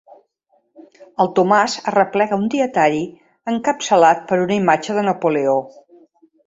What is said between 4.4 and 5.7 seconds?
una imatge de Napoleó.